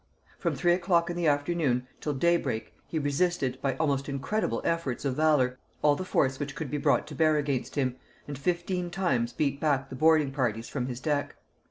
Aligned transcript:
From 0.39 0.55
three 0.55 0.73
o'clock 0.73 1.11
in 1.11 1.15
the 1.15 1.27
afternoon 1.27 1.85
till 1.99 2.15
day 2.15 2.35
break 2.35 2.73
he 2.87 2.97
resisted, 2.97 3.61
by 3.61 3.75
almost 3.77 4.09
incredible 4.09 4.59
efforts 4.65 5.05
of 5.05 5.13
valor, 5.15 5.59
all 5.83 5.95
the 5.95 6.03
force 6.03 6.39
which 6.39 6.55
could 6.55 6.71
be 6.71 6.79
brought 6.79 7.05
to 7.05 7.13
bear 7.13 7.37
against 7.37 7.75
him, 7.75 7.97
and 8.27 8.35
fifteen 8.35 8.89
times 8.89 9.31
beat 9.31 9.59
back 9.61 9.91
the 9.91 9.95
boarding 9.95 10.31
parties 10.31 10.67
from 10.67 10.87
his 10.87 10.99
deck. 10.99 11.35